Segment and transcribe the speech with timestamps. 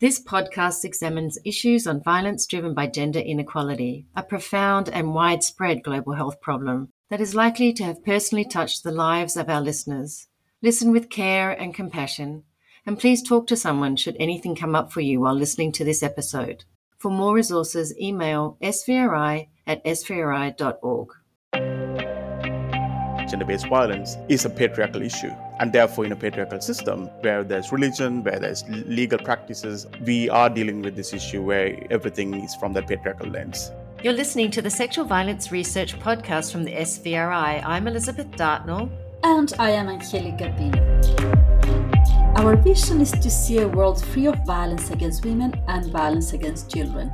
[0.00, 6.14] This podcast examines issues on violence driven by gender inequality, a profound and widespread global
[6.14, 10.26] health problem that is likely to have personally touched the lives of our listeners.
[10.62, 12.44] Listen with care and compassion,
[12.86, 16.02] and please talk to someone should anything come up for you while listening to this
[16.02, 16.64] episode.
[16.96, 21.08] For more resources, email svri at svri.org
[23.30, 25.30] gender based violence is a patriarchal issue.
[25.60, 30.50] And therefore, in a patriarchal system where there's religion, where there's legal practices, we are
[30.50, 33.70] dealing with this issue where everything is from that patriarchal lens.
[34.02, 37.62] You're listening to the Sexual Violence Research Podcast from the SVRI.
[37.64, 38.90] I'm Elizabeth Dartnall.
[39.22, 40.80] And I am Angelica Pino.
[42.36, 46.70] Our vision is to see a world free of violence against women and violence against
[46.70, 47.12] children.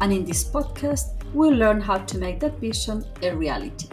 [0.00, 3.88] And in this podcast, we'll learn how to make that vision a reality.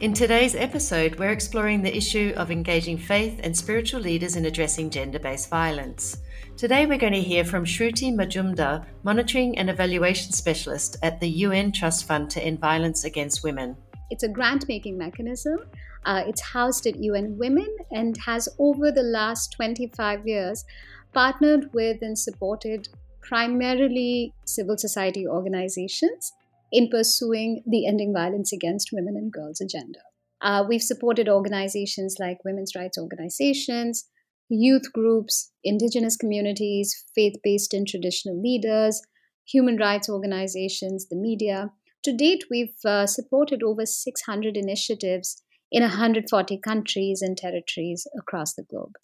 [0.00, 4.88] In today's episode, we're exploring the issue of engaging faith and spiritual leaders in addressing
[4.88, 6.16] gender based violence.
[6.56, 11.70] Today, we're going to hear from Shruti Majumdar, Monitoring and Evaluation Specialist at the UN
[11.70, 13.76] Trust Fund to End Violence Against Women.
[14.08, 15.66] It's a grant making mechanism.
[16.06, 20.64] Uh, it's housed at UN Women and has, over the last 25 years,
[21.12, 22.88] partnered with and supported
[23.20, 26.32] primarily civil society organizations
[26.72, 30.00] in pursuing the Ending Violence Against Women and Girls agenda.
[30.40, 34.08] Uh, we've supported organizations like women's rights organizations,
[34.48, 39.02] youth groups, indigenous communities, faith based and traditional leaders,
[39.46, 41.70] human rights organizations, the media.
[42.04, 48.62] To date, we've uh, supported over 600 initiatives in 140 countries and territories across the
[48.62, 48.94] globe.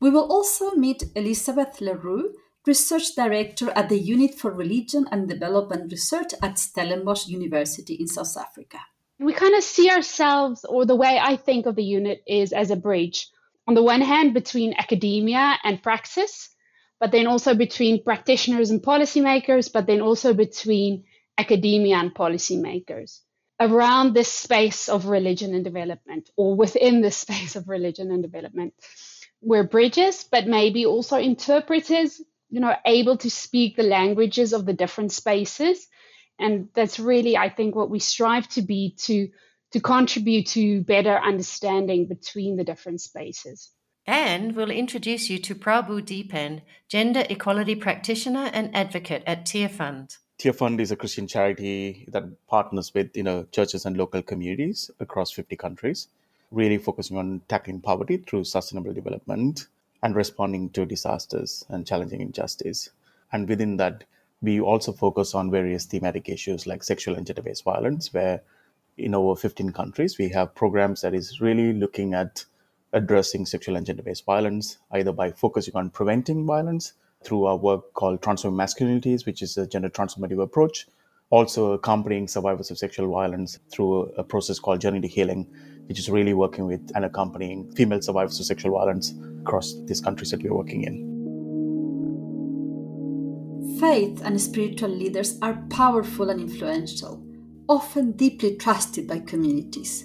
[0.00, 5.28] We will also meet Elisabet Le Roux, Research Director at the Unit for Religion and
[5.28, 8.78] Development Research at Stellenbosch University in South Africa.
[9.18, 12.70] We kind of see ourselves, or the way I think of the unit is as
[12.70, 13.28] a bridge.
[13.66, 16.50] On the one hand, between academia and praxis,
[17.00, 21.02] but then also between practitioners and policymakers, but then also between
[21.36, 23.20] academia and policymakers
[23.58, 28.72] around this space of religion and development, or within this space of religion and development.
[29.40, 32.20] We're bridges, but maybe also interpreters
[32.52, 35.88] you know able to speak the languages of the different spaces.
[36.38, 39.28] And that's really i think what we strive to be to
[39.72, 43.70] to contribute to better understanding between the different spaces.
[44.06, 50.18] And we'll introduce you to Prabu Deepan, gender equality practitioner and advocate at Tearfund.
[50.38, 55.30] Tearfund is a Christian charity that partners with you know churches and local communities across
[55.30, 56.08] 50 countries,
[56.50, 59.68] really focusing on tackling poverty through sustainable development
[60.02, 62.90] and responding to disasters and challenging injustice.
[63.32, 64.04] And within that,
[64.40, 68.42] we also focus on various thematic issues like sexual and gender based violence, where
[68.98, 72.44] in over 15 countries, we have programs that is really looking at
[72.92, 76.92] addressing sexual and gender based violence, either by focusing on preventing violence
[77.24, 80.86] through our work called Transforming Masculinities, which is a gender transformative approach,
[81.32, 85.46] also accompanying survivors of sexual violence through a process called Journey to Healing,
[85.86, 90.30] which is really working with and accompanying female survivors of sexual violence across these countries
[90.30, 91.08] that we're working in.
[93.80, 97.24] Faith and spiritual leaders are powerful and influential,
[97.66, 100.04] often deeply trusted by communities.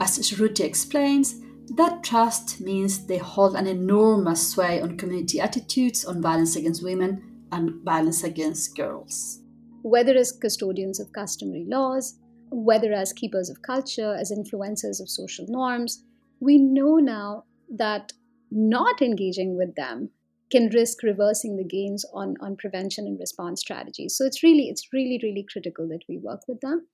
[0.00, 1.40] As Shruti explains,
[1.74, 7.42] that trust means they hold an enormous sway on community attitudes on violence against women
[7.50, 9.37] and violence against girls.
[9.82, 12.18] Whether as custodians of customary laws,
[12.50, 16.04] whether as keepers of culture, as influencers of social norms,
[16.40, 17.44] we know now
[17.76, 18.12] that
[18.50, 20.10] not engaging with them
[20.50, 24.16] can risk reversing the gains on, on prevention and response strategies.
[24.16, 26.86] So it's really, it's really, really critical that we work with them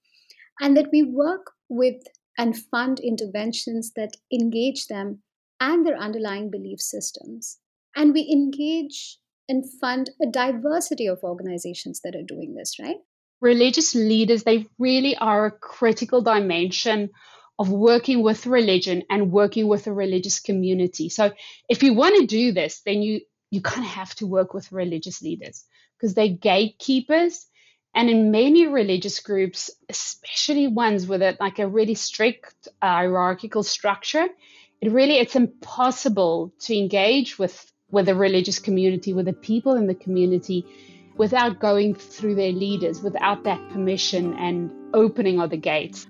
[0.61, 2.03] and that we work with
[2.37, 5.21] and fund interventions that engage them
[5.61, 7.59] and their underlying belief systems.
[7.95, 9.19] And we engage
[9.49, 12.97] and fund a diversity of organizations that are doing this, right?
[13.45, 17.11] religious leaders, they really are a critical dimension
[17.59, 21.09] of working with religion and working with a religious community.
[21.11, 21.31] So
[21.69, 24.73] if you want to do this, then you you kind of have to work with
[24.73, 25.65] religious leaders
[25.97, 27.47] because they're gatekeepers.
[27.95, 33.63] And in many religious groups, especially ones with a, like a really strict uh, hierarchical
[33.63, 34.27] structure,
[34.81, 37.55] it really it's impossible to engage with
[37.95, 40.67] with the religious community, with the people in the community
[41.17, 46.07] without going through their leaders, without that permission and opening of the gates.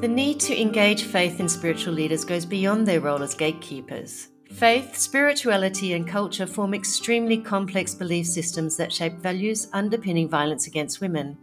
[0.00, 4.28] The need to engage faith in spiritual leaders goes beyond their role as gatekeepers.
[4.52, 11.00] Faith, spirituality, and culture form extremely complex belief systems that shape values underpinning violence against
[11.00, 11.36] women.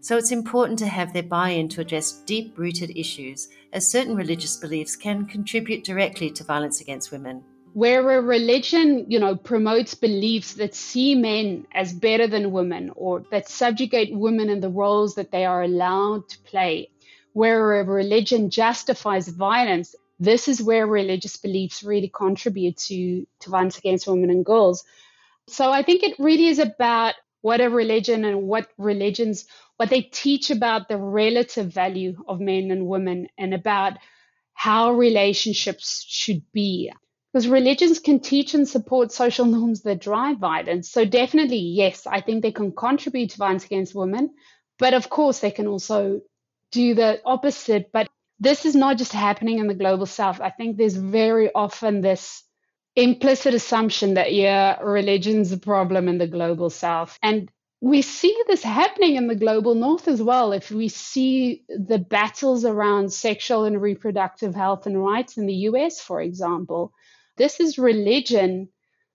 [0.00, 4.14] So it's important to have their buy in to address deep rooted issues, as certain
[4.16, 7.42] religious beliefs can contribute directly to violence against women.
[7.74, 13.24] where a religion, you know, promotes beliefs that see men as better than women or
[13.30, 16.90] that subjugate women in the roles that they are allowed to play,
[17.32, 23.78] where a religion justifies violence, this is where religious beliefs really contribute to, to violence
[23.78, 24.84] against women and girls.
[25.48, 29.46] So I think it really is about what a religion and what religions,
[29.76, 33.94] what they teach about the relative value of men and women and about
[34.54, 36.92] how relationships should be
[37.32, 40.90] because religions can teach and support social norms that drive violence.
[40.90, 44.30] So, definitely, yes, I think they can contribute to violence against women,
[44.78, 46.20] but of course, they can also
[46.70, 47.90] do the opposite.
[47.92, 48.08] But
[48.38, 50.40] this is not just happening in the global south.
[50.40, 52.42] I think there's very often this
[52.96, 57.18] implicit assumption that, yeah, religion's a problem in the global south.
[57.22, 57.50] And
[57.82, 60.52] we see this happening in the global north as well.
[60.52, 66.00] If we see the battles around sexual and reproductive health and rights in the US,
[66.00, 66.92] for example,
[67.36, 68.68] this is religion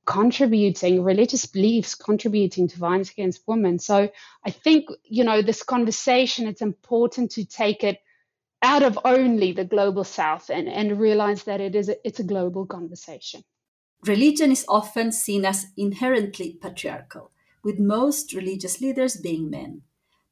[0.06, 3.80] contributing, religious beliefs contributing to violence against women.
[3.80, 4.10] So
[4.46, 8.00] I think, you know, this conversation, it's important to take it
[8.62, 12.24] out of only the global south and, and realize that it is a, it's a
[12.26, 13.46] global conversation.
[14.06, 17.32] Religion is often seen as inherently patriarchal,
[17.64, 19.82] with most religious leaders being men.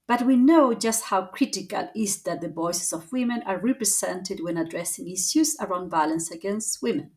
[0.08, 4.58] But we know just how critical is that the voices of women are represented when
[4.58, 7.12] addressing issues around violence against women.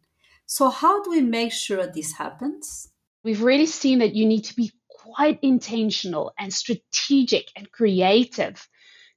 [0.47, 2.89] So, how do we make sure this happens?
[3.23, 8.67] We've really seen that you need to be quite intentional and strategic and creative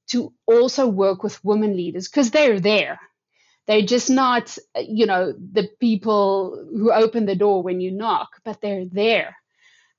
[0.10, 3.00] to also work with women leaders because they're there.
[3.68, 8.60] They're just not, you know, the people who open the door when you knock, but
[8.60, 9.38] they're there.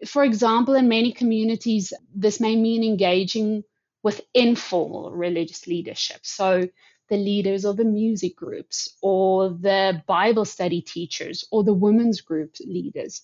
[0.06, 3.64] For example, in many communities, this may mean engaging
[4.02, 6.20] with informal religious leadership.
[6.22, 6.69] So
[7.08, 12.56] the leaders of the music groups or the Bible study teachers or the women's group
[12.64, 13.22] leaders.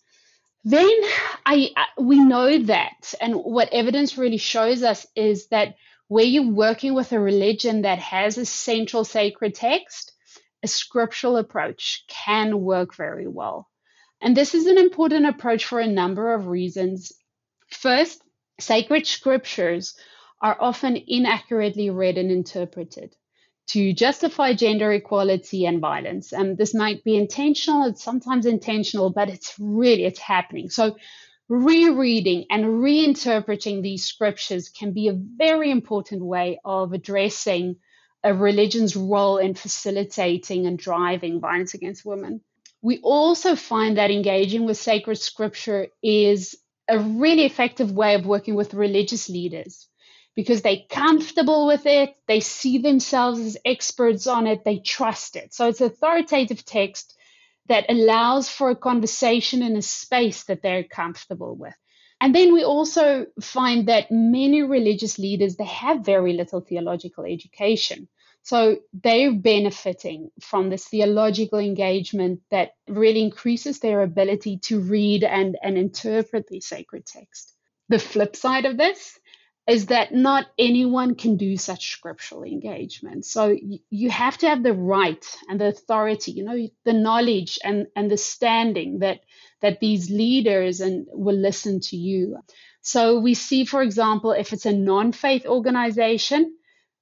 [0.65, 0.91] Then
[1.47, 5.77] I we know that, and what evidence really shows us is that
[6.09, 10.13] where you're working with a religion that has a central sacred text,
[10.63, 13.69] a scriptural approach can work very well.
[14.21, 17.13] And this is an important approach for a number of reasons.
[17.71, 18.23] First,
[18.61, 19.95] sacred scriptures
[20.41, 23.15] are often inaccurately read and interpreted
[23.69, 26.33] to justify gender equality and violence.
[26.33, 30.71] And this might be intentional, it's sometimes intentional, but it's really it's happening.
[30.71, 30.97] So
[31.49, 37.77] rereading and reinterpreting these scriptures can be a very important way of addressing
[38.25, 42.41] a religion's role in facilitating and driving violence against women.
[42.83, 46.57] We also find that engaging with sacred scripture is
[46.89, 49.89] a really effective way of working with religious leaders
[50.35, 55.53] because they're comfortable with it, they see themselves as experts on it, they trust it.
[55.53, 57.17] So it's authoritative text
[57.67, 61.75] that allows for a conversation in a space that they're comfortable with.
[62.21, 68.09] And then we also find that many religious leaders they have very little theological education.
[68.49, 75.59] So they're benefiting from this theological engagement that really increases their ability to read and,
[75.63, 77.53] and interpret the sacred text.
[77.91, 79.19] The flip side of this
[79.69, 83.27] is that not anyone can do such scriptural engagement.
[83.27, 87.59] So you, you have to have the right and the authority, you know, the knowledge
[87.63, 89.21] and, and the standing that
[89.61, 92.39] that these leaders and will listen to you.
[92.81, 96.55] So we see, for example, if it's a non-faith organization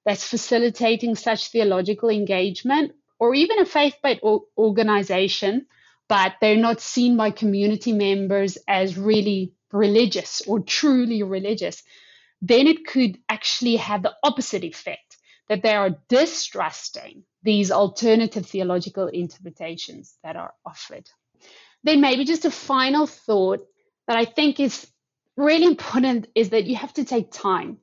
[0.07, 4.23] that's facilitating such theological engagement, or even a faith-based
[4.57, 5.67] organization,
[6.07, 11.83] but they're not seen by community members as really religious or truly religious
[12.41, 15.17] then it could actually have the opposite effect
[15.49, 21.09] that they are distrusting these alternative theological interpretations that are offered.
[21.83, 23.65] Then, maybe just a final thought
[24.07, 24.87] that I think is
[25.35, 27.77] really important is that you have to take time.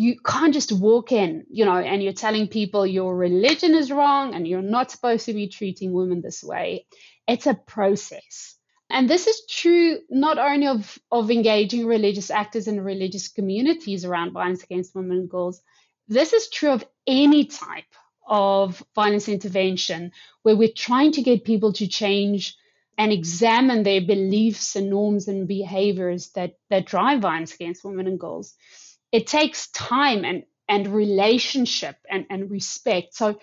[0.00, 4.34] You can't just walk in, you know, and you're telling people your religion is wrong
[4.34, 6.86] and you're not supposed to be treating women this way.
[7.28, 8.54] It's a process.
[8.88, 14.32] And this is true not only of, of engaging religious actors and religious communities around
[14.32, 15.60] violence against women and girls,
[16.08, 17.92] this is true of any type
[18.26, 20.12] of violence intervention
[20.44, 22.56] where we're trying to get people to change
[22.96, 28.18] and examine their beliefs and norms and behaviors that, that drive violence against women and
[28.18, 28.54] girls.
[29.12, 33.14] It takes time and, and relationship and, and respect.
[33.14, 33.38] So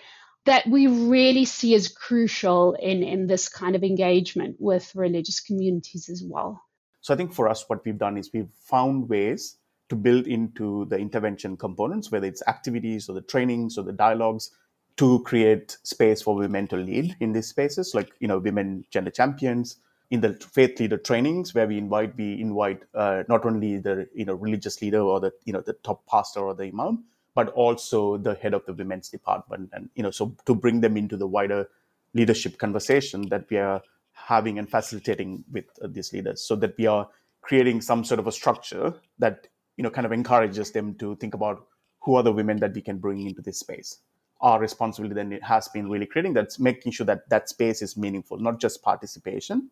[0.48, 6.08] that we really see as crucial in, in this kind of engagement with religious communities
[6.08, 6.62] as well.
[7.02, 9.58] So I think for us, what we've done is we've found ways
[9.90, 14.50] to build into the intervention components, whether it's activities or the trainings or the dialogues,
[14.96, 19.10] to create space for women to lead in these spaces, like you know, women gender
[19.10, 19.76] champions
[20.10, 24.24] in the faith leader trainings where we invite we invite uh, not only the you
[24.24, 28.16] know religious leader or the you know the top pastor or the imam but also
[28.16, 31.26] the head of the women's department and you know so to bring them into the
[31.26, 31.68] wider
[32.14, 36.86] leadership conversation that we are having and facilitating with uh, these leaders so that we
[36.86, 37.08] are
[37.42, 39.46] creating some sort of a structure that
[39.76, 41.66] you know kind of encourages them to think about
[42.00, 43.98] who are the women that we can bring into this space.
[44.40, 48.38] Our responsibility then has been really creating that's making sure that that space is meaningful
[48.38, 49.70] not just participation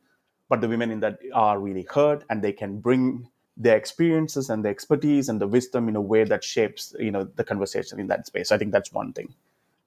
[0.49, 4.65] but the women in that are really heard and they can bring their experiences and
[4.65, 8.07] their expertise and the wisdom in a way that shapes you know the conversation in
[8.09, 8.53] that space.
[8.53, 9.35] I think that's one thing.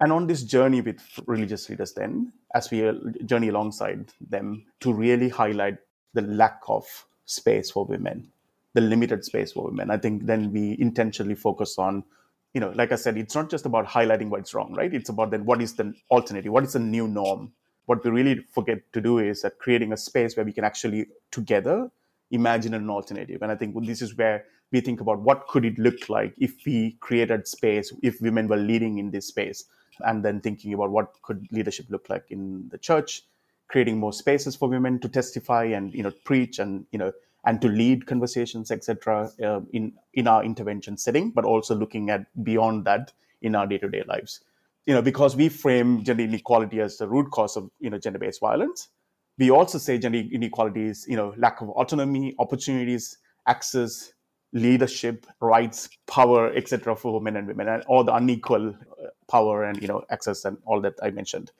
[0.01, 2.93] And on this journey with religious leaders then as we uh,
[3.25, 5.77] journey alongside them to really highlight
[6.13, 6.85] the lack of
[7.25, 8.29] space for women
[8.73, 12.03] the limited space for women i think then we intentionally focus on
[12.53, 14.93] you know like i said it's not just about highlighting what's wrong right?
[14.93, 17.51] It's about then what is the alternative what is the new norm
[17.89, 21.07] what we really forget to do is that creating a space where we can actually
[21.31, 21.89] together
[22.29, 23.41] imagine an alternative.
[23.41, 26.53] And i think this is where we think about what could it look like if
[26.65, 29.65] we created space if women were leading in this space
[30.01, 33.23] and then thinking about what could leadership look like in the church
[33.67, 37.11] creating more spaces for women to testify and you know preach and you know
[37.45, 42.25] and to lead conversations etc uh, in in our intervention setting but also looking at
[42.43, 44.41] beyond that in our day-to-day lives
[44.85, 48.39] you know, because we frame gender inequality as the root cause of, you know, gender-based
[48.39, 48.89] violence,
[49.37, 53.17] we also say gender inequality is, you know, lack of autonomy, opportunities,
[53.47, 54.13] access,
[54.51, 56.95] leadership, rights, power, etc.
[56.95, 60.57] for women and women, and all the unequal uh, power and, you know, access and
[60.65, 61.51] all that I mentioned.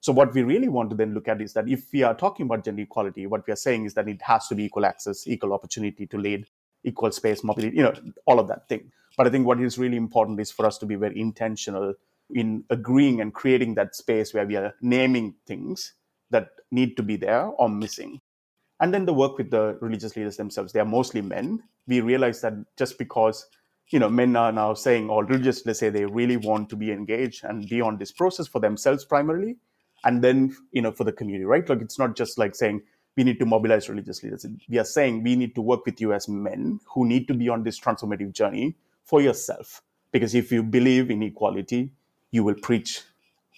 [0.00, 2.46] So what we really want to then look at is that if we are talking
[2.46, 5.26] about gender equality, what we are saying is that it has to be equal access,
[5.26, 6.46] equal opportunity to lead,
[6.84, 7.92] equal space, mobility, you know,
[8.24, 8.90] all of that thing.
[9.16, 11.94] But I think what is really important is for us to be very intentional
[12.30, 15.94] in agreeing and creating that space where we are naming things
[16.30, 18.20] that need to be there or missing.
[18.80, 21.62] And then the work with the religious leaders themselves, they are mostly men.
[21.86, 23.46] We realize that just because
[23.90, 26.92] you know men are now saying or religious let's say they really want to be
[26.92, 29.56] engaged and be on this process for themselves primarily
[30.04, 32.82] and then you know for the community right like it's not just like saying
[33.16, 36.12] we need to mobilize religious leaders we are saying we need to work with you
[36.12, 39.82] as men who need to be on this transformative journey for yourself
[40.12, 41.90] because if you believe in equality
[42.30, 43.02] you will preach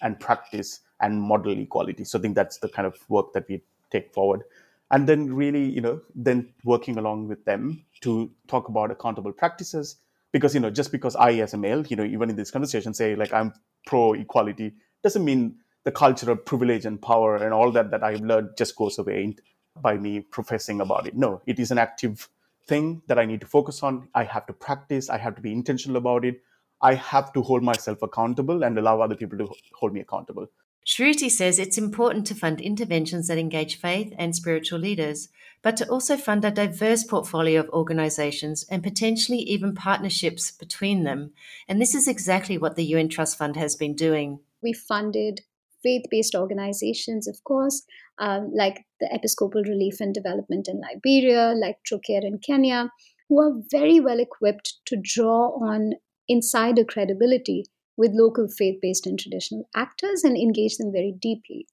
[0.03, 2.05] and practice and model equality.
[2.05, 4.43] So I think that's the kind of work that we take forward.
[4.91, 9.97] And then really, you know, then working along with them to talk about accountable practices.
[10.33, 12.95] Because, you know, just because I as a male, you know, even in this conversation
[12.95, 13.53] say like I'm
[13.87, 18.21] pro equality, doesn't mean the culture of privilege and power and all that that I've
[18.21, 19.35] learned just goes away
[19.81, 21.17] by me professing about it.
[21.17, 22.29] No, it is an active
[22.67, 24.09] thing that I need to focus on.
[24.15, 25.09] I have to practice.
[25.09, 26.43] I have to be intentional about it.
[26.83, 30.49] I have to hold myself accountable and allow other people to hold me accountable.
[30.87, 35.29] Shruti says it's important to fund interventions that engage faith and spiritual leaders,
[35.63, 41.33] but to also fund a diverse portfolio of organizations and potentially even partnerships between them.
[41.69, 44.41] And this is exactly what the UN Trust Fund has been doing.
[44.63, 45.43] We funded
[45.83, 47.83] faith based organizations, of course,
[48.19, 52.91] um, like the Episcopal Relief and Development in Liberia, like Trócaire in Kenya,
[53.29, 55.93] who are very well equipped to draw on
[56.31, 57.65] insider credibility
[57.97, 61.67] with local faith based and traditional actors and engage them very deeply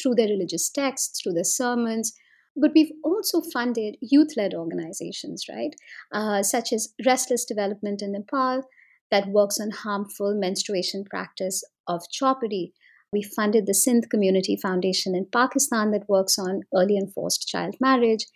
[0.00, 2.14] through their religious texts, through their sermons.
[2.56, 5.74] But we've also funded youth led organizations, right?
[6.12, 8.62] Uh, such as Restless Development in Nepal,
[9.10, 12.72] that works on harmful menstruation practice of chhaupadi.
[13.12, 17.74] We funded the Sindh Community Foundation in Pakistan that works on early and forced child
[17.80, 18.26] marriage.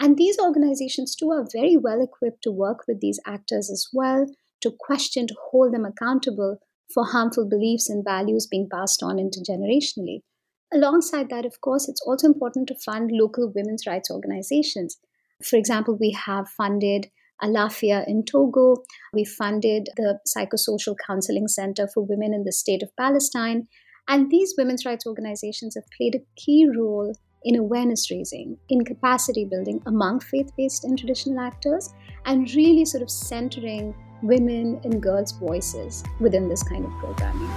[0.00, 4.26] And these organizations, too, are very well equipped to work with these actors as well
[4.62, 6.58] to question, to hold them accountable
[6.92, 10.22] for harmful beliefs and values being passed on intergenerationally.
[10.72, 14.98] Alongside that, of course, it's also important to fund local women's rights organizations.
[15.42, 17.10] For example, we have funded
[17.42, 18.82] Alafia in Togo.
[19.12, 23.68] We funded the Psychosocial Counseling Center for Women in the State of Palestine.
[24.08, 29.44] And these women's rights organizations have played a key role in awareness raising, in capacity
[29.44, 35.32] building among faith based and traditional actors, and really sort of centering women and girls'
[35.32, 37.48] voices within this kind of programming.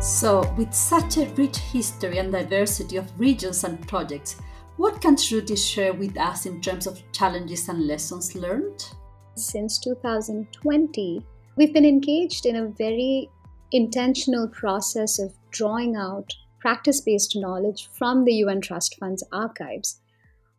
[0.00, 4.36] So, with such a rich history and diversity of regions and projects,
[4.76, 8.88] what can Shruti share with us in terms of challenges and lessons learned?
[9.34, 11.24] Since 2020,
[11.56, 13.28] we've been engaged in a very
[13.72, 20.00] intentional process of drawing out practice based knowledge from the UN Trust Fund's archives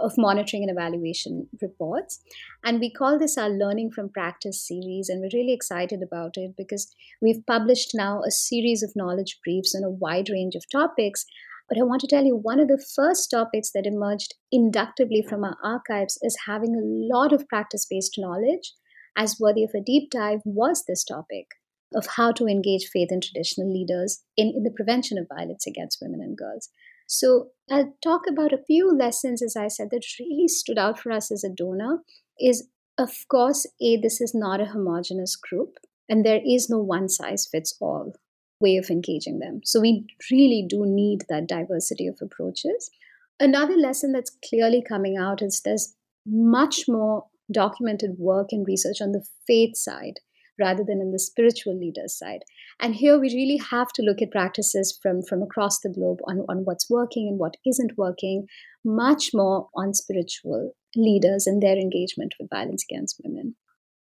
[0.02, 2.20] of monitoring and evaluation reports.
[2.64, 5.10] And we call this our Learning from Practice series.
[5.10, 9.76] And we're really excited about it because we've published now a series of knowledge briefs
[9.76, 11.26] on a wide range of topics.
[11.70, 15.44] But I want to tell you one of the first topics that emerged inductively from
[15.44, 18.74] our archives is having a lot of practice based knowledge,
[19.18, 21.48] as worthy of a deep dive was this topic
[21.94, 26.00] of how to engage faith and traditional leaders in, in the prevention of violence against
[26.02, 26.70] women and girls.
[27.12, 31.12] So I'll talk about a few lessons, as I said, that really stood out for
[31.12, 32.00] us as a donor.
[32.40, 35.76] Is of course, A, this is not a homogenous group,
[36.08, 38.14] and there is no one size fits all
[38.62, 39.60] way of engaging them.
[39.66, 42.90] So we really do need that diversity of approaches.
[43.40, 49.12] Another lesson that's clearly coming out is there's much more documented work and research on
[49.12, 50.20] the faith side
[50.60, 52.44] rather than in the spiritual leaders side.
[52.82, 56.46] And here we really have to look at practices from, from across the globe on,
[56.50, 58.48] on what's working and what isn't working,
[58.84, 63.56] much more on spiritual leaders and their engagement with violence against women.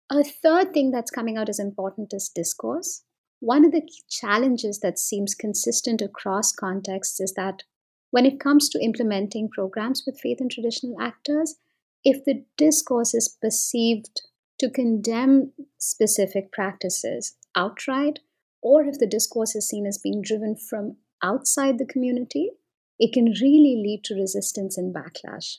[0.09, 3.03] A third thing that's coming out as important is discourse.
[3.39, 7.63] One of the challenges that seems consistent across contexts is that
[8.09, 11.55] when it comes to implementing programs with faith and traditional actors,
[12.03, 14.21] if the discourse is perceived
[14.59, 18.19] to condemn specific practices outright,
[18.63, 22.49] or if the discourse is seen as being driven from outside the community,
[22.97, 25.57] it can really lead to resistance and backlash.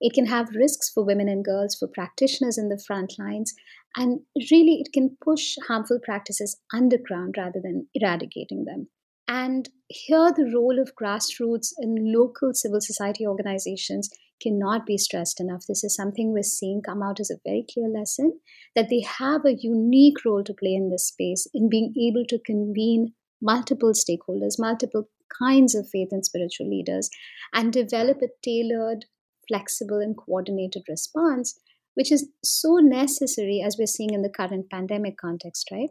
[0.00, 3.54] It can have risks for women and girls, for practitioners in the front lines,
[3.96, 4.20] and
[4.50, 8.88] really it can push harmful practices underground rather than eradicating them.
[9.26, 15.64] And here, the role of grassroots and local civil society organizations cannot be stressed enough.
[15.66, 18.40] This is something we're seeing come out as a very clear lesson
[18.74, 22.38] that they have a unique role to play in this space in being able to
[22.38, 27.10] convene multiple stakeholders, multiple kinds of faith and spiritual leaders,
[27.52, 29.04] and develop a tailored,
[29.48, 31.58] flexible, and coordinated response,
[31.94, 35.90] which is so necessary as we're seeing in the current pandemic context, right?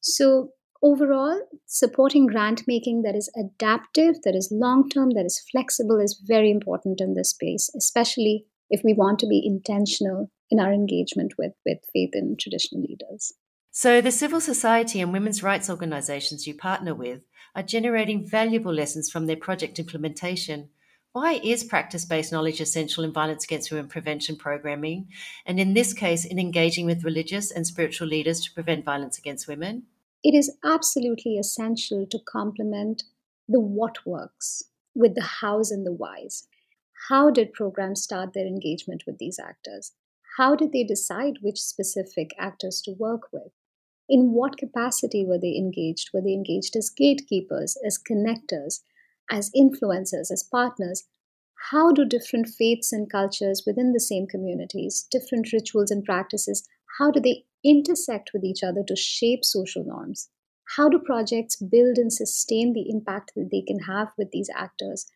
[0.00, 0.50] So,
[0.82, 6.22] overall, supporting grant making that is adaptive, that is long term, that is flexible is
[6.26, 11.34] very important in this space, especially if we want to be intentional in our engagement
[11.38, 13.32] with, with faith and traditional leaders.
[13.70, 17.22] So, the civil society and women's rights organisations you partner with
[17.54, 20.70] are generating valuable lessons from their project implementation.
[21.12, 25.08] Why is practice based knowledge essential in violence against women prevention programming,
[25.44, 29.48] and in this case, in engaging with religious and spiritual leaders to prevent violence against
[29.48, 29.84] women?
[30.26, 33.04] It is absolutely essential to complement
[33.48, 36.48] the what works with the hows and the whys.
[37.08, 39.92] How did programs start their engagement with these actors?
[40.36, 43.52] How did they decide which specific actors to work with?
[44.08, 46.10] In what capacity were they engaged?
[46.12, 48.80] Were they engaged as gatekeepers, as connectors,
[49.30, 51.04] as influencers, as partners?
[51.70, 57.10] How do different faiths and cultures within the same communities, different rituals and practices, how
[57.10, 60.28] do they intersect with each other to shape social norms?
[60.76, 65.06] How do projects build and sustain the impact that they can have with these actors?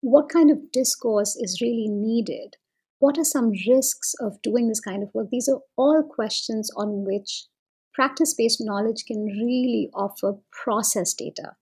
[0.00, 2.56] What kind of discourse is really needed?
[3.00, 5.28] What are some risks of doing this kind of work?
[5.30, 7.46] These are all questions on which
[7.94, 11.56] practice based knowledge can really offer process data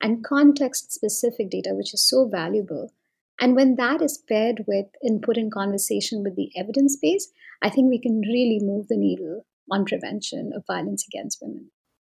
[0.00, 2.92] and context specific data, which is so valuable.
[3.40, 7.28] And when that is paired with input and conversation with the evidence base,
[7.62, 11.70] I think we can really move the needle on prevention of violence against women.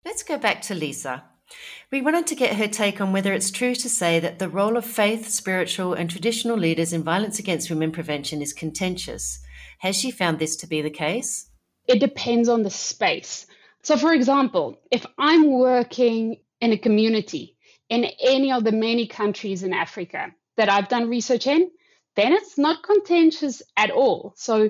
[0.05, 1.23] Let's go back to Lisa.
[1.91, 4.77] We wanted to get her take on whether it's true to say that the role
[4.77, 9.39] of faith, spiritual, and traditional leaders in violence against women prevention is contentious.
[9.79, 11.49] Has she found this to be the case?
[11.87, 13.47] It depends on the space.
[13.81, 17.57] So, for example, if I'm working in a community
[17.89, 21.71] in any of the many countries in Africa that I've done research in,
[22.15, 24.33] then it's not contentious at all.
[24.37, 24.69] So,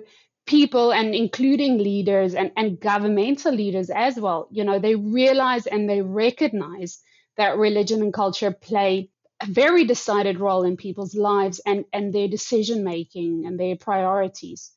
[0.49, 5.87] people and including leaders and, and governmental leaders as well you know they realize and
[5.87, 6.99] they recognize
[7.37, 9.09] that religion and culture play
[9.41, 14.71] a very decided role in people's lives and, and their decision making and their priorities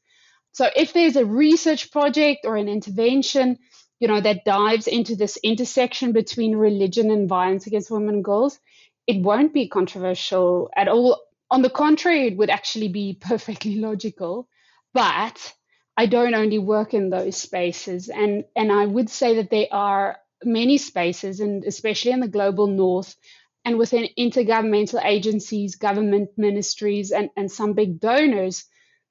[0.52, 3.56] so if there's a research project or an intervention
[3.98, 8.60] you know that dives into this intersection between religion and violence against women and girls
[9.06, 11.20] it won't be controversial at all.
[11.50, 14.48] On the contrary it would actually be perfectly logical.
[14.94, 15.54] But
[15.96, 20.18] I don't only work in those spaces, and and I would say that there are
[20.44, 23.16] many spaces, and especially in the global north,
[23.64, 28.64] and within intergovernmental agencies, government ministries, and, and some big donors,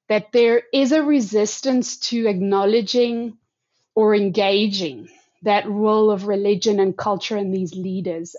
[0.08, 3.38] that there is a resistance to acknowledging
[3.94, 5.08] or engaging
[5.42, 8.36] that role of religion and culture in these leaders.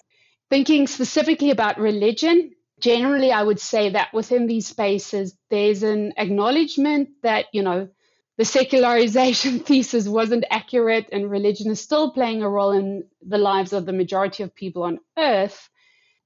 [0.53, 7.09] Thinking specifically about religion, generally, I would say that within these spaces, there's an acknowledgement
[7.23, 7.89] that, you know,
[8.37, 13.73] the secularization thesis wasn't accurate and religion is still playing a role in the lives
[13.73, 15.69] of the majority of people on earth.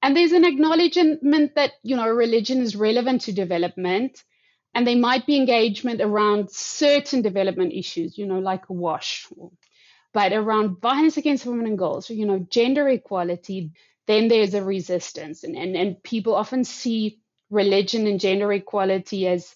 [0.02, 4.22] And there's an acknowledgement that, you know, religion is relevant to development
[4.76, 9.26] and there might be engagement around certain development issues, you know, like a wash,
[10.14, 13.72] but around violence against women and girls, you know, gender equality,
[14.08, 15.44] then there's a resistance.
[15.44, 19.56] And, and, and people often see religion and gender equality as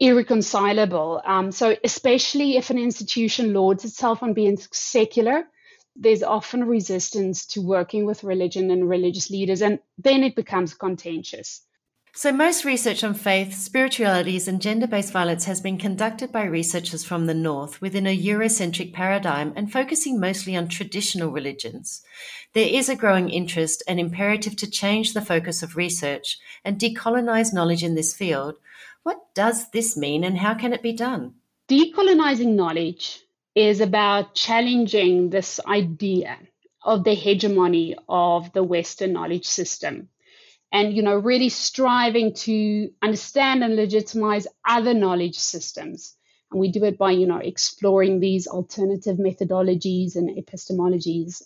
[0.00, 1.22] irreconcilable.
[1.24, 5.44] Um, so, especially if an institution lauds itself on being secular,
[5.96, 11.63] there's often resistance to working with religion and religious leaders, and then it becomes contentious.
[12.16, 17.02] So, most research on faith, spiritualities, and gender based violence has been conducted by researchers
[17.02, 22.04] from the North within a Eurocentric paradigm and focusing mostly on traditional religions.
[22.52, 27.52] There is a growing interest and imperative to change the focus of research and decolonize
[27.52, 28.54] knowledge in this field.
[29.02, 31.34] What does this mean and how can it be done?
[31.68, 33.24] Decolonizing knowledge
[33.56, 36.38] is about challenging this idea
[36.84, 40.10] of the hegemony of the Western knowledge system
[40.74, 46.16] and you know really striving to understand and legitimize other knowledge systems.
[46.50, 51.42] And we do it by you know exploring these alternative methodologies and epistemologies.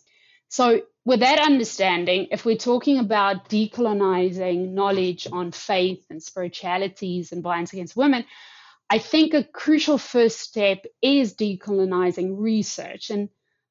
[0.48, 7.42] So with that understanding if we're talking about decolonizing knowledge on faith and spiritualities and
[7.42, 8.24] violence against women
[8.90, 13.10] i think a crucial first step is decolonizing research.
[13.10, 13.28] And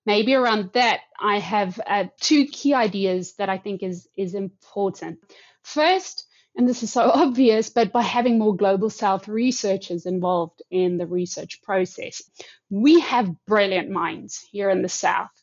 [0.08, 5.20] maybe around that i have uh, two key ideas that i think is is important
[5.68, 10.98] First, and this is so obvious, but by having more global South researchers involved in
[10.98, 12.22] the research process.
[12.70, 15.36] We have brilliant minds here in the South,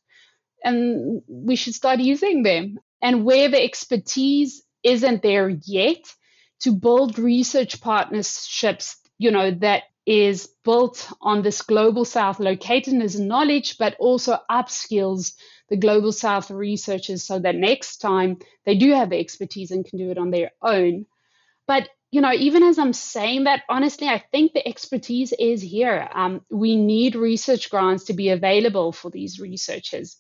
[0.65, 2.79] and we should start using them.
[3.03, 6.03] And where the expertise isn't there yet,
[6.61, 13.79] to build research partnerships, you know, that is built on this global South locatedness knowledge,
[13.79, 15.33] but also upskills
[15.69, 18.37] the global south researchers so that next time
[18.67, 21.07] they do have the expertise and can do it on their own.
[21.67, 26.09] But you know even as i'm saying that honestly i think the expertise is here.
[26.15, 30.17] Um, we need research grants to be available for these researchers.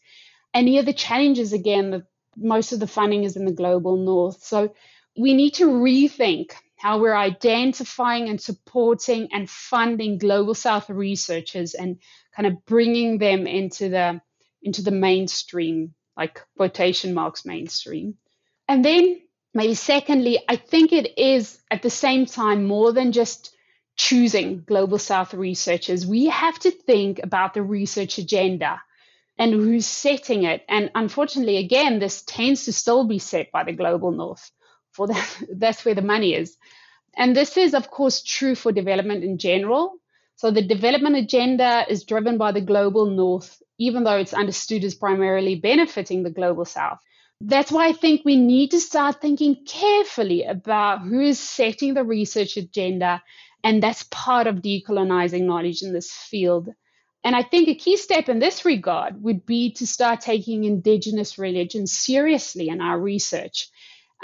[0.52, 2.02] And here the challenges again that
[2.36, 4.42] most of the funding is in the global north.
[4.42, 4.74] So
[5.16, 11.98] we need to rethink how we're identifying and supporting and funding global south researchers and
[12.36, 14.20] kind of bringing them into the
[14.62, 18.16] into the mainstream, like quotation marks mainstream.
[18.68, 19.22] And then
[19.54, 23.56] maybe secondly, I think it is at the same time more than just
[23.96, 26.06] choosing global south researchers.
[26.06, 28.82] We have to think about the research agenda
[29.38, 30.62] and who's setting it.
[30.68, 34.50] And unfortunately, again, this tends to still be set by the global north.
[34.94, 36.56] For that, that's where the money is.
[37.16, 39.94] And this is, of course, true for development in general.
[40.36, 44.94] So the development agenda is driven by the global north even though it's understood as
[44.94, 47.00] primarily benefiting the global south.
[47.40, 52.04] That's why I think we need to start thinking carefully about who is setting the
[52.04, 53.22] research agenda,
[53.62, 56.68] and that's part of decolonizing knowledge in this field.
[57.24, 61.38] And I think a key step in this regard would be to start taking indigenous
[61.38, 63.68] religions seriously in our research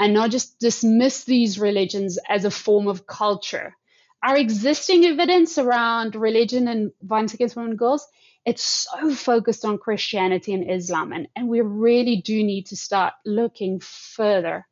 [0.00, 3.76] and not just dismiss these religions as a form of culture.
[4.24, 8.06] Our existing evidence around religion and violence against women and girls
[8.44, 13.14] it's so focused on Christianity and Islam, and, and we really do need to start
[13.26, 14.66] looking further.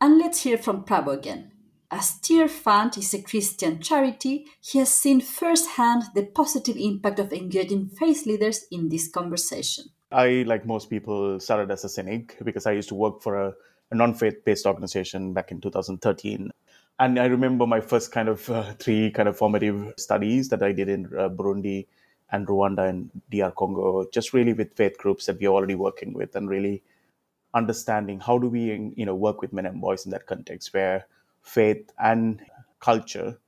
[0.00, 1.52] And let's hear from Prabu again.
[1.88, 7.32] As Tear Fund is a Christian charity, he has seen firsthand the positive impact of
[7.32, 9.84] engaging faith leaders in this conversation.
[10.10, 13.54] I, like most people, started as a cynic because I used to work for a,
[13.90, 16.50] a non faith based organization back in 2013.
[16.98, 20.72] And I remember my first kind of uh, three kind of formative studies that I
[20.72, 21.86] did in uh, Burundi,
[22.32, 26.34] and Rwanda and DR Congo, just really with faith groups that we're already working with
[26.34, 26.82] and really
[27.54, 31.06] understanding how do we you know work with men and boys in that context where
[31.42, 32.42] faith and
[32.80, 33.38] culture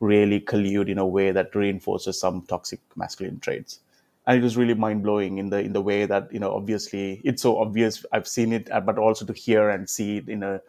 [0.00, 3.80] really collude in a way that reinforces some toxic masculine traits
[4.26, 7.20] and it was really mind blowing in the in the way that you know obviously
[7.24, 10.42] it's so obvious I've seen it uh, but also to hear and see it in
[10.42, 10.60] a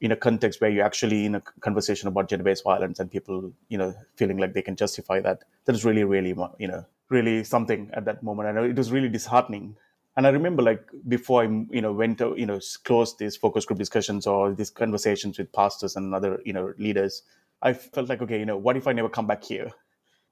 [0.00, 3.78] in a context where you're actually in a conversation about gender-based violence and people you
[3.78, 7.90] know feeling like they can justify that that is really really you know really something
[7.92, 8.48] at that moment.
[8.48, 9.76] And it was really disheartening.
[10.16, 13.64] And i remember like before i you know went to you know closed these focus
[13.64, 17.22] group discussions or these conversations with pastors and other you know leaders
[17.62, 19.70] i felt like okay you know what if i never come back here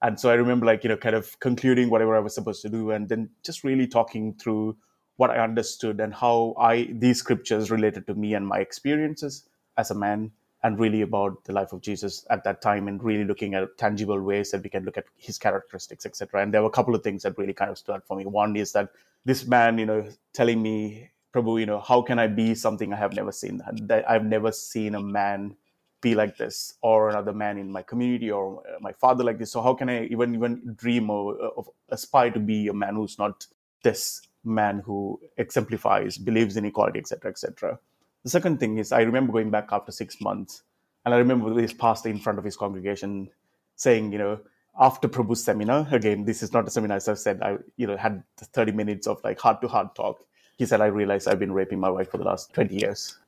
[0.03, 2.69] and so i remember like you know kind of concluding whatever i was supposed to
[2.69, 4.77] do and then just really talking through
[5.17, 9.91] what i understood and how i these scriptures related to me and my experiences as
[9.91, 10.31] a man
[10.63, 14.21] and really about the life of Jesus at that time and really looking at tangible
[14.21, 16.43] ways that we can look at his characteristics, etc.
[16.43, 18.27] And there were a couple of things that really kind of stood out for me.
[18.27, 18.91] One is that
[19.25, 22.97] this man, you know, telling me, Prabu, you know, how can I be something I
[22.97, 23.63] have never seen?
[23.83, 25.57] That I've never seen a man
[26.01, 29.53] be like this or another man in my community or uh, my father like this.
[29.53, 33.19] So how can i even even dream or, of aspire to be a man who's
[33.19, 33.47] not
[33.83, 37.79] this man who exemplifies believes in equality etc etc
[38.25, 40.63] the second thing is i remember going back after six months
[41.05, 43.29] and i remember this pastor in front of his congregation
[43.77, 44.41] saying you know
[44.79, 47.97] after prabu's seminar again this is not a seminar as i said i you know
[47.97, 50.25] had 30 minutes of like heart to heart talk.
[50.57, 53.19] He said i realized i've been raping my wife for the last 20 years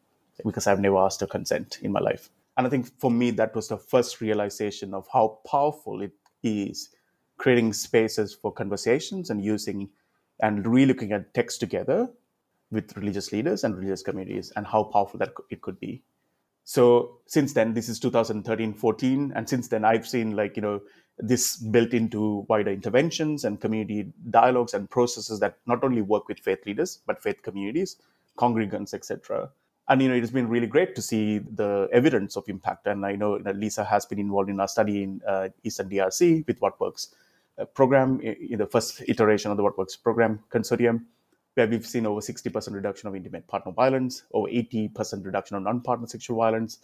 [0.45, 3.55] because i've never asked her consent in my life and I think for me, that
[3.55, 6.13] was the first realization of how powerful it
[6.43, 6.91] is
[7.39, 9.89] creating spaces for conversations and using
[10.41, 12.09] and re-looking at text together
[12.71, 16.03] with religious leaders and religious communities and how powerful that it could be.
[16.65, 20.81] So since then, this is 2013, 14, and since then I've seen like, you know,
[21.19, 26.39] this built into wider interventions and community dialogues and processes that not only work with
[26.39, 27.97] faith leaders, but faith communities,
[28.39, 29.51] congregants, etc
[29.93, 32.87] and you know it has been really great to see the evidence of impact.
[32.87, 36.47] And i know that lisa has been involved in our study in uh, eastern drc
[36.47, 37.15] with what works
[37.59, 41.05] uh, program in the first iteration of the what works program consortium
[41.55, 46.07] where we've seen over 60% reduction of intimate partner violence over 80% reduction of non-partner
[46.07, 46.79] sexual violence.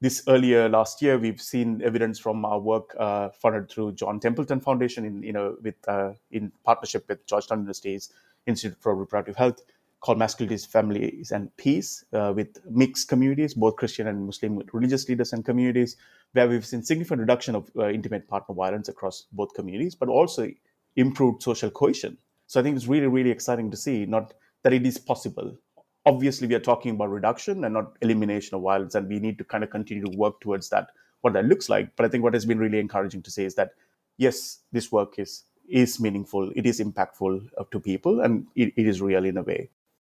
[0.00, 4.60] This earlier last year we've seen evidence from our work uh, funded through john templeton
[4.60, 8.12] foundation in you know with uh, in partnership with georgetown university's
[8.46, 9.62] institute for reproductive health
[10.04, 15.32] called Masculinities, Families, and Peace uh, with mixed communities, both Christian and Muslim religious leaders
[15.32, 15.96] and communities,
[16.32, 20.50] where we've seen significant reduction of uh, intimate partner violence across both communities, but also
[20.96, 22.18] improved social cohesion.
[22.48, 25.56] So I think it's really, really exciting to see not that it is possible.
[26.04, 29.44] Obviously, we are talking about reduction and not elimination of violence, and we need to
[29.44, 30.88] kind of continue to work towards that,
[31.22, 31.96] what that looks like.
[31.96, 33.70] But I think what has been really encouraging to say is that
[34.18, 38.86] yes, this work is is meaningful, it is impactful uh, to people, and it, it
[38.86, 39.70] is real in a way.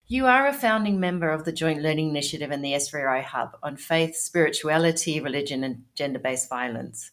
[0.07, 3.79] You are a founding member of the Joint Learning Initiative and the SVRI Hub on
[3.79, 7.11] faith, spirituality, religion, and gender based violence.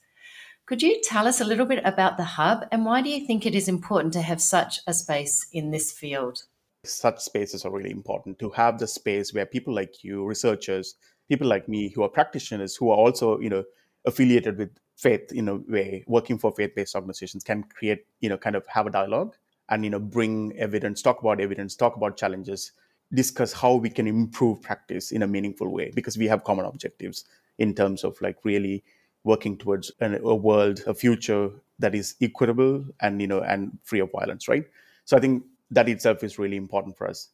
[0.66, 3.46] Could you tell us a little bit about the Hub and why do you think
[3.46, 6.44] it is important to have such a space in this field?
[6.84, 10.96] Such spaces are really important to have the space where people like you, researchers,
[11.30, 13.64] people like me who are practitioners, who are also, you know,
[14.06, 18.38] affiliated with faith in a way, working for faith based organizations can create, you know,
[18.38, 19.34] kind of have a dialogue
[19.72, 22.74] and you know bring evidence talk about evidence talk about challenges
[23.14, 27.26] discuss how we can improve practice in a meaningful way because we have common objectives
[27.58, 28.84] in terms of like really
[29.24, 34.00] working towards an, a world a future that is equitable and you know and free
[34.00, 34.66] of violence right?
[35.06, 37.30] So i think that itself is really important for us.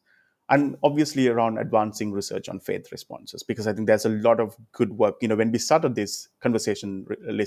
[0.50, 4.56] And obviously around advancing research on faith responses because i think there's a lot of
[4.72, 5.16] good work.
[5.22, 7.06] You know when we started this conversation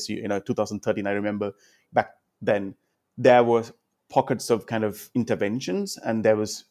[0.08, 1.52] you know 2013 i remember
[1.92, 2.74] back then
[3.16, 3.72] there was
[4.10, 6.64] pockets of kind of interventions and there was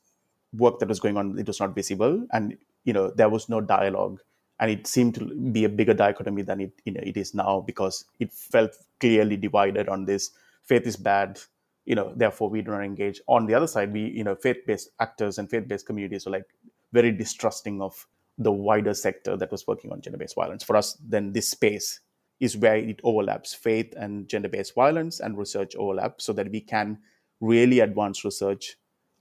[0.53, 1.37] work that was going on.
[1.39, 4.19] It was not visible and you know there was no dialogue.
[4.61, 7.61] And it seemed to be a bigger dichotomy than it you know it is now
[7.61, 10.31] because it felt clearly divided on this
[10.63, 11.39] faith is bad
[11.85, 13.21] you know therefore we do not engage.
[13.27, 16.45] On the other side we you know faith-based actors and faith-based communities are like
[16.91, 18.05] very distrusting of
[18.37, 20.63] the wider sector that was working on gender-based violence.
[20.63, 22.01] For us then this space
[22.39, 26.97] is where it overlaps faith and gender-based violence and research overlap so that we can
[27.41, 28.75] really advanced research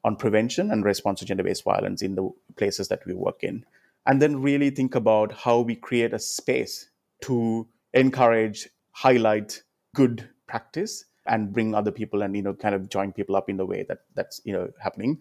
[0.05, 3.65] on prevention and response to gender based violence in the places that we work in.
[4.07, 6.89] And then really think about how we create a space
[7.23, 9.63] to encourage, highlight
[9.95, 13.57] good practice and bring other people and you know kind of join people up in
[13.57, 15.19] the way that that's you know happening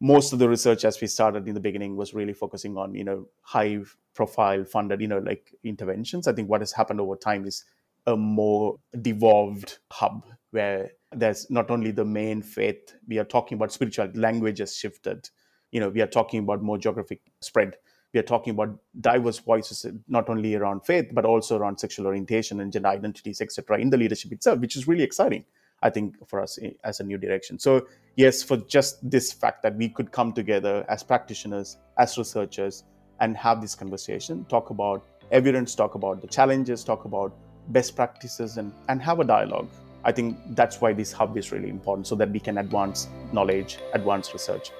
[0.00, 3.04] most of the research as we started in the beginning was really focusing on you
[3.04, 3.78] know high
[4.14, 7.64] profile funded you know like interventions i think what has happened over time is
[8.06, 10.24] a more devolved hub
[10.56, 15.28] where there's not only the main faith, we are talking about spiritual language has shifted.
[15.70, 17.76] You know, we are talking about more geographic spread.
[18.14, 22.60] We are talking about diverse voices, not only around faith, but also around sexual orientation
[22.60, 25.44] and gender identities, etc., in the leadership itself, which is really exciting,
[25.82, 27.58] I think, for us eh, as a new direction.
[27.58, 32.84] So, yes, for just this fact that we could come together as practitioners, as researchers,
[33.20, 37.36] and have this conversation, talk about evidence, talk about the challenges, talk about
[37.68, 39.68] best practices, and, and have a dialogue
[40.06, 43.78] I think that's why this hub is really important so that we can advance knowledge,
[43.92, 44.70] advance research.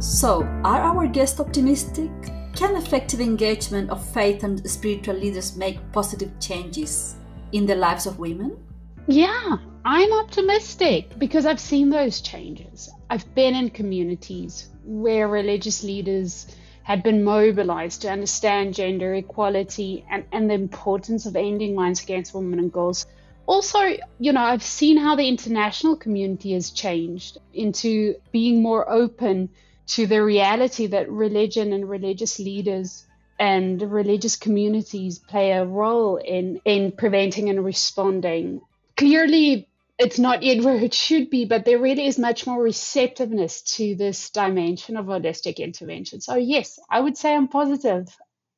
[0.00, 2.10] So, are our guests optimistic?
[2.56, 7.14] Can effective engagement of faith and spiritual leaders make positive changes
[7.52, 8.58] in the lives of women?
[9.06, 12.90] Yeah, I'm optimistic because I've seen those changes.
[13.10, 16.48] I've been in communities where religious leaders
[16.82, 22.34] had been mobilized to understand gender equality and, and the importance of ending violence against
[22.34, 23.06] women and girls.
[23.46, 23.78] Also,
[24.18, 29.50] you know, I've seen how the international community has changed into being more open
[29.88, 33.06] to the reality that religion and religious leaders
[33.38, 38.60] and religious communities play a role in, in preventing and responding.
[38.96, 43.62] Clearly, it's not yet where it should be, but there really is much more receptiveness
[43.62, 46.20] to this dimension of holistic intervention.
[46.20, 48.08] So, yes, I would say I'm positive,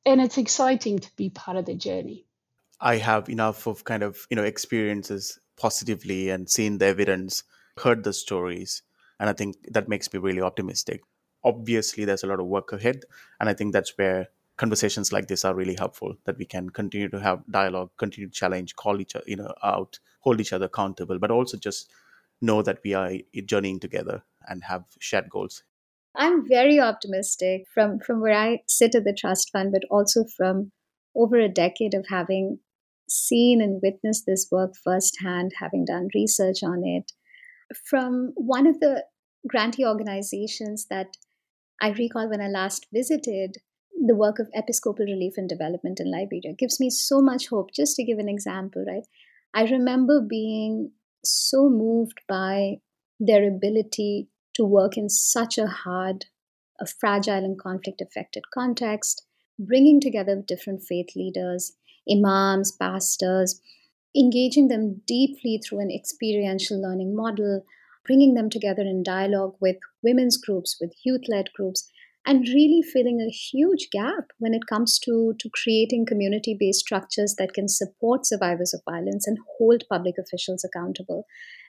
[0.05, 2.25] and it's exciting to be part of the journey.
[2.81, 7.43] I have enough of kind of, you know, experiences positively and seen the evidence,
[7.77, 8.83] heard the stories,
[9.19, 11.01] and I think that makes me really optimistic.
[11.43, 13.03] Obviously, there's a lot of work ahead,
[13.39, 17.07] and I think that's where conversations like this are really helpful that we can continue
[17.07, 20.65] to have dialogue continue to challenge call each other you know out hold each other
[20.65, 21.89] accountable but also just
[22.41, 23.13] know that we are
[23.45, 25.63] journeying together and have shared goals
[26.13, 30.73] i'm very optimistic from from where i sit at the trust fund but also from
[31.15, 32.59] over a decade of having
[33.09, 37.11] seen and witnessed this work firsthand having done research on it
[37.85, 39.03] from one of the
[39.47, 41.17] grantee organizations that
[41.81, 43.57] I recall when I last visited,
[44.05, 47.69] the work of Episcopal Relief and Development in Liberia gives me so much hope.
[47.73, 49.05] Just to give an example, right?
[49.53, 50.91] I remember being
[51.23, 52.77] so moved by
[53.19, 56.25] their ability to work in such a hard,
[56.79, 59.25] a fragile and conflict affected context,
[59.57, 61.73] bringing together different faith leaders,
[62.09, 63.61] imams, pastors,
[64.15, 67.63] engaging them deeply through an experiential learning model,
[68.05, 71.89] bringing them together in dialogue with women's groups, with youth led groups,
[72.25, 77.35] and really filling a huge gap when it comes to, to creating community based structures
[77.37, 81.25] that can support survivors of violence and hold public officials accountable.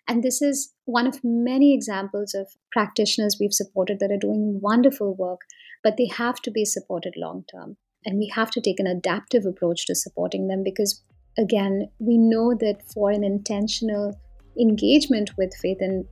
[0.09, 5.15] And this is one of many examples of practitioners we've supported that are doing wonderful
[5.15, 5.43] work,
[5.85, 7.77] but they have to be supported long term.
[8.07, 11.03] And we have to take an adaptive approach to supporting them because,
[11.37, 14.19] again, we know that for an intentional
[14.59, 16.07] engagement with faith and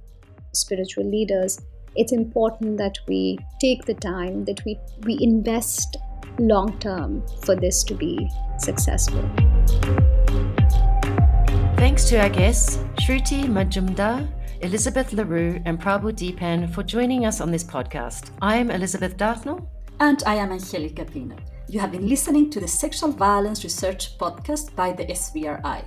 [0.53, 1.59] spiritual leaders,
[1.96, 5.96] it's important that we take the time, that we, we invest
[6.38, 9.22] long term for this to be successful.
[11.77, 14.29] Thanks to our guests, Shruti Majumdar,
[14.61, 18.31] Elizabeth LaRue, and Prabu Deepan for joining us on this podcast.
[18.42, 19.66] I'm Elizabeth Dartnall.
[20.01, 21.37] And I am Angelica Pino.
[21.70, 25.85] You have been listening to the Sexual Violence Research Podcast by the SVRI.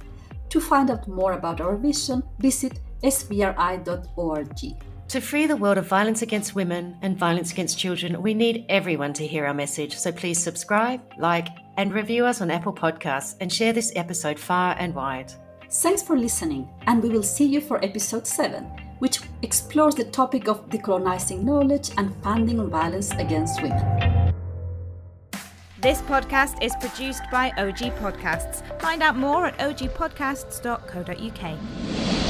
[0.49, 4.59] To find out more about our vision, visit svri.org.
[5.07, 9.13] To free the world of violence against women and violence against children, we need everyone
[9.13, 9.97] to hear our message.
[9.97, 14.75] So please subscribe, like, and review us on Apple Podcasts and share this episode far
[14.77, 15.33] and wide.
[15.67, 18.65] Thanks for listening, and we will see you for episode 7,
[18.99, 24.31] which explores the topic of decolonizing knowledge and funding violence against women.
[25.81, 28.61] This podcast is produced by OG Podcasts.
[28.79, 32.20] Find out more at ogpodcasts.co.uk.